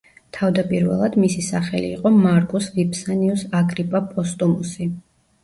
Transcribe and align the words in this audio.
თავდაპირველად, 0.35 1.17
მისი 1.25 1.43
სახელი 1.47 1.91
იყო 1.97 2.13
მარკუს 2.23 2.71
ვიფსანიუს 2.79 3.45
აგრიპა 3.61 4.03
პოსტუმუსი. 4.17 4.91